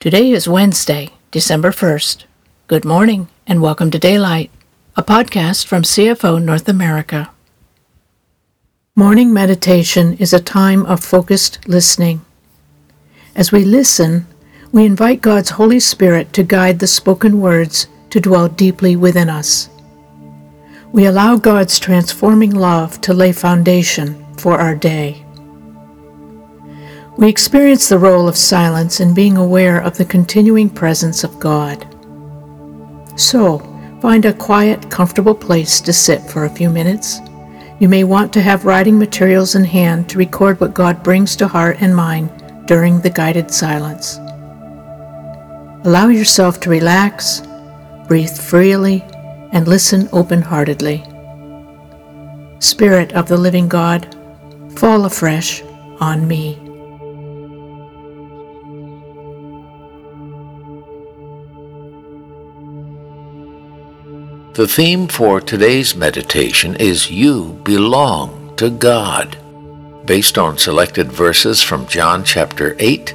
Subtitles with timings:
[0.00, 2.24] Today is Wednesday, December 1st.
[2.68, 4.50] Good morning and welcome to Daylight,
[4.96, 7.30] a podcast from CFO North America.
[8.96, 12.24] Morning meditation is a time of focused listening.
[13.36, 14.26] As we listen,
[14.72, 19.68] we invite God's Holy Spirit to guide the spoken words to dwell deeply within us.
[20.92, 25.26] We allow God's transforming love to lay foundation for our day.
[27.20, 31.86] We experience the role of silence in being aware of the continuing presence of God.
[33.14, 33.58] So,
[34.00, 37.20] find a quiet, comfortable place to sit for a few minutes.
[37.78, 41.46] You may want to have writing materials in hand to record what God brings to
[41.46, 42.30] heart and mind
[42.66, 44.16] during the guided silence.
[45.84, 47.42] Allow yourself to relax,
[48.08, 49.02] breathe freely,
[49.52, 51.04] and listen open heartedly.
[52.60, 54.16] Spirit of the living God,
[54.78, 55.62] fall afresh
[56.00, 56.69] on me.
[64.52, 69.38] The theme for today's meditation is You Belong to God,
[70.04, 73.14] based on selected verses from John chapter 8,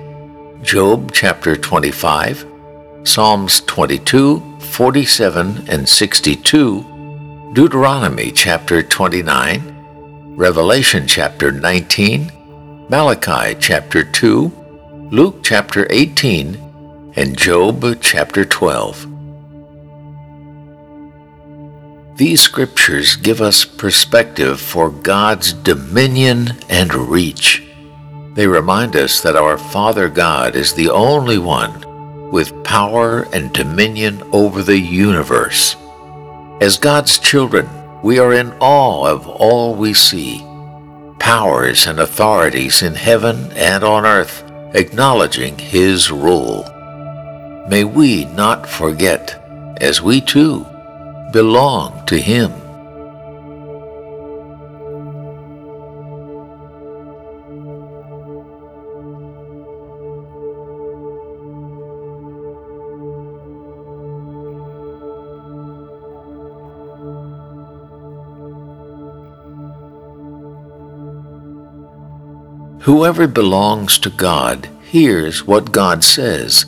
[0.62, 2.46] Job chapter 25,
[3.04, 12.32] Psalms 22, 47, and 62, Deuteronomy chapter 29, Revelation chapter 19,
[12.88, 19.15] Malachi chapter 2, Luke chapter 18, and Job chapter 12.
[22.16, 27.62] These scriptures give us perspective for God's dominion and reach.
[28.36, 34.24] They remind us that our Father God is the only one with power and dominion
[34.32, 35.76] over the universe.
[36.62, 37.68] As God's children,
[38.02, 40.42] we are in awe of all we see
[41.20, 44.42] powers and authorities in heaven and on earth
[44.74, 46.64] acknowledging His rule.
[47.68, 49.44] May we not forget,
[49.82, 50.66] as we too
[51.36, 52.50] belong to Him.
[72.84, 76.64] Whoever belongs to God hears what God says.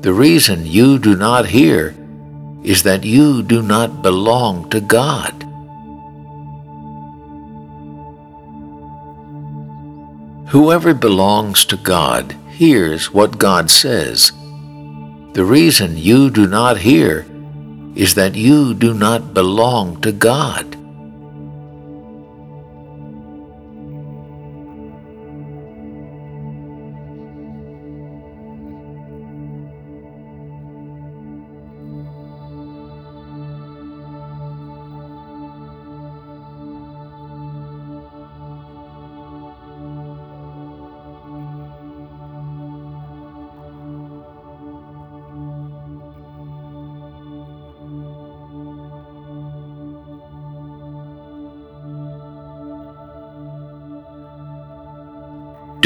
[0.00, 1.94] The reason you do not hear
[2.62, 5.32] is that you do not belong to God.
[10.48, 14.32] Whoever belongs to God hears what God says.
[15.32, 17.24] The reason you do not hear
[17.94, 20.79] is that you do not belong to God.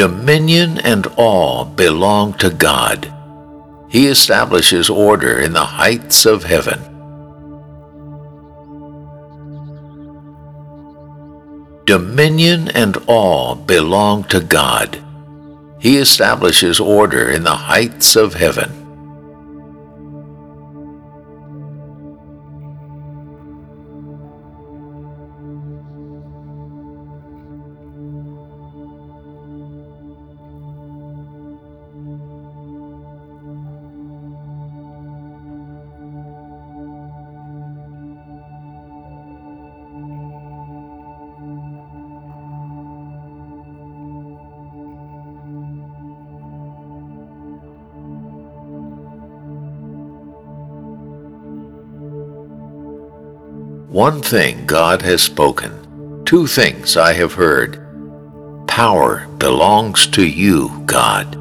[0.05, 3.11] Dominion and awe belong to God.
[3.89, 6.79] He establishes order in the heights of heaven.
[11.87, 15.03] Dominion and awe belong to God.
[15.79, 18.84] He establishes order in the heights of heaven.
[53.95, 57.79] One thing God has spoken, two things I have heard.
[58.67, 61.37] Power belongs to you, God.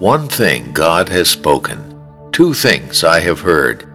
[0.00, 1.96] One thing God has spoken,
[2.32, 3.86] two things I have heard.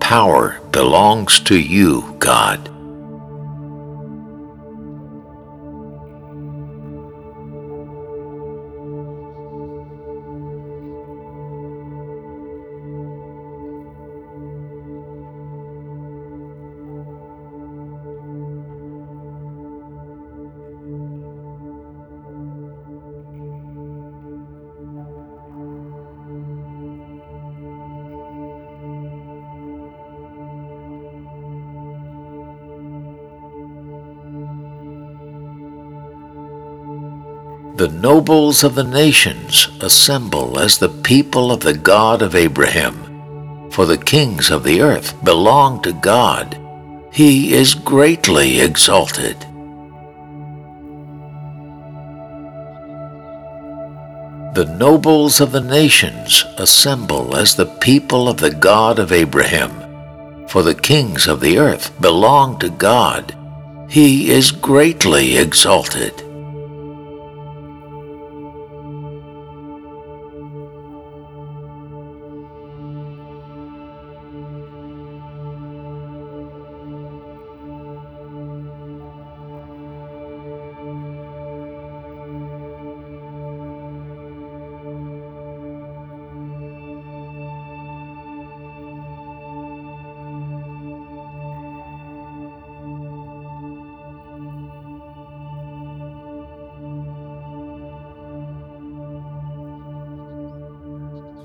[0.00, 2.70] Power belongs to you, God.
[37.80, 43.70] The nobles of the nations assemble as the people of the God of Abraham.
[43.70, 46.60] For the kings of the earth belong to God.
[47.10, 49.40] He is greatly exalted.
[54.54, 59.72] The nobles of the nations assemble as the people of the God of Abraham.
[60.48, 63.34] For the kings of the earth belong to God.
[63.88, 66.26] He is greatly exalted.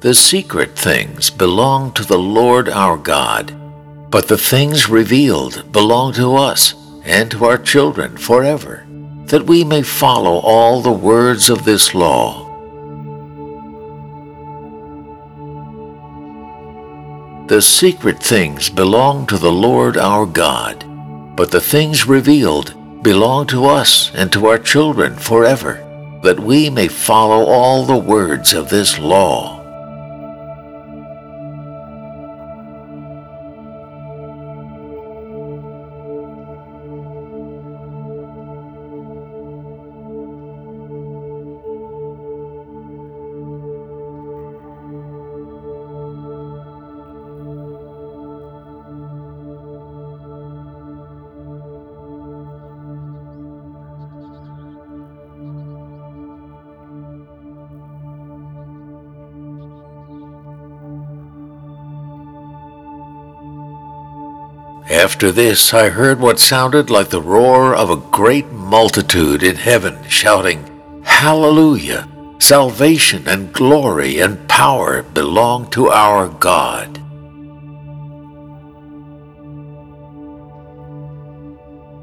[0.06, 3.52] The secret things belong to the Lord our God,
[4.12, 8.86] but the things revealed belong to us and to our children forever,
[9.25, 12.46] that we may follow all the words of this law.
[17.48, 20.86] The secret things belong to the Lord our God,
[21.36, 25.81] but the things revealed belong to us and to our children forever,
[26.22, 29.55] that we may follow all the words of this law.
[64.90, 69.98] After this, I heard what sounded like the roar of a great multitude in heaven
[70.08, 72.08] shouting, Hallelujah!
[72.38, 77.00] Salvation and glory and power belong to our God.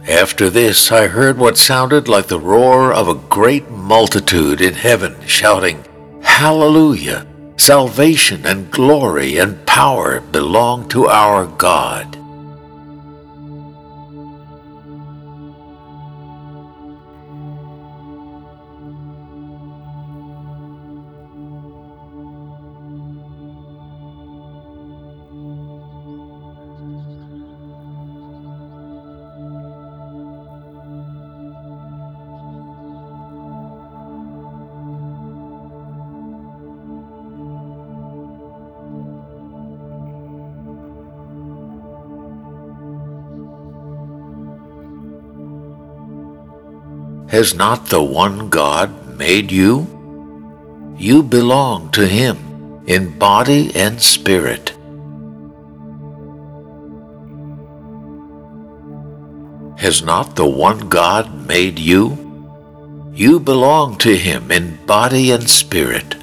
[0.09, 5.15] After this, I heard what sounded like the roar of a great multitude in heaven
[5.25, 5.85] shouting,
[6.25, 7.29] Hallelujah!
[7.57, 12.19] Salvation and glory and power belong to our God.
[47.33, 49.87] Has not the one God made you?
[50.99, 54.75] You belong to Him in body and spirit.
[59.79, 62.05] Has not the one God made you?
[63.15, 66.22] You belong to Him in body and spirit.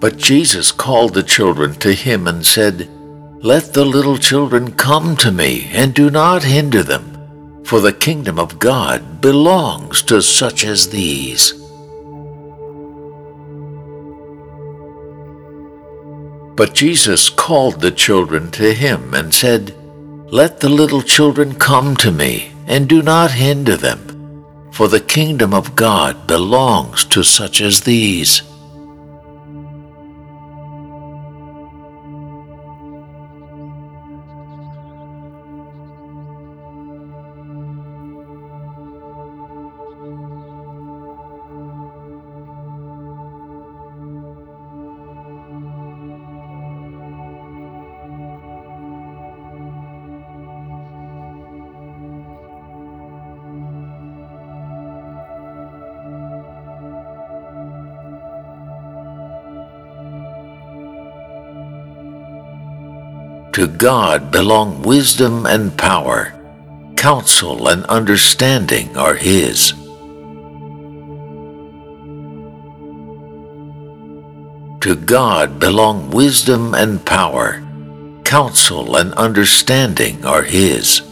[0.00, 2.88] But Jesus called the children to him and said,
[3.42, 8.38] Let the little children come to me, and do not hinder them, for the kingdom
[8.38, 11.52] of God belongs to such as these.
[16.56, 19.74] But Jesus called the children to him and said,
[20.32, 25.52] Let the little children come to me, and do not hinder them, for the kingdom
[25.52, 28.42] of God belongs to such as these.
[63.60, 66.32] To God belong wisdom and power.
[66.96, 69.74] Counsel and understanding are His.
[74.80, 77.62] To God belong wisdom and power.
[78.24, 81.02] Counsel and understanding are His.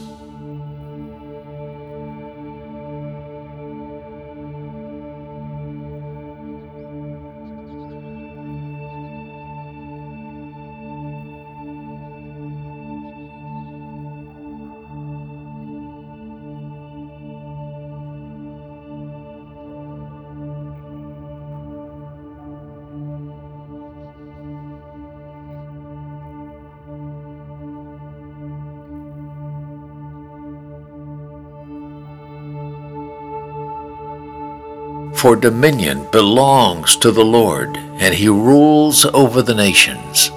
[35.19, 40.29] For dominion belongs to the Lord, and he rules over the nations.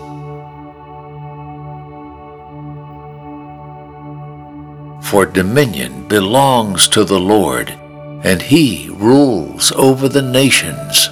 [5.07, 7.69] For dominion belongs to the Lord,
[8.23, 11.07] and he rules over the nations.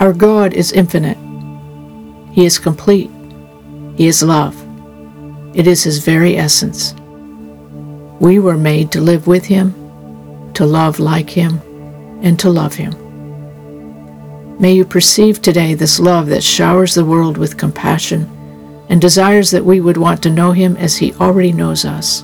[0.00, 1.18] Our God is infinite.
[2.32, 3.10] He is complete.
[3.96, 4.56] He is love.
[5.56, 6.94] It is His very essence.
[8.20, 9.74] We were made to live with Him,
[10.54, 11.60] to love like Him,
[12.22, 12.94] and to love Him.
[14.60, 18.30] May you perceive today this love that showers the world with compassion
[18.88, 22.22] and desires that we would want to know Him as He already knows us,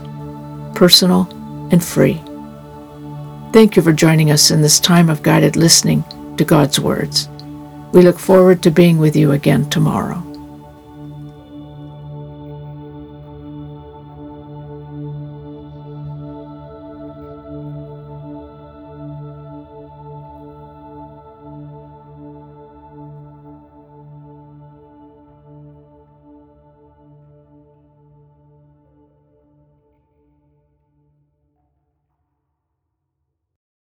[0.77, 1.29] personal
[1.73, 2.23] and free.
[3.53, 6.05] Thank you for joining us in this time of guided listening
[6.37, 7.29] to God's words.
[7.95, 10.34] We look forward to being with you again tomorrow.